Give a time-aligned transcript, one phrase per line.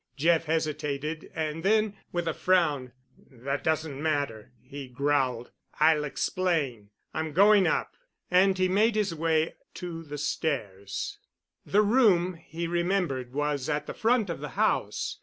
[0.17, 2.91] Jeff hesitated, and then, with a frown:
[3.29, 5.51] "That doesn't matter," he growled.
[5.79, 6.89] "I'll explain.
[7.13, 7.93] I'm going up,"
[8.31, 11.19] and he made his way to the stairs.
[11.67, 15.19] The room, he remembered, was at the front of the house.